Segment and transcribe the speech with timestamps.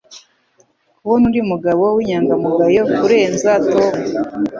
[0.97, 3.93] kubona undi mugabo w'inyangamugayo kurenza Tom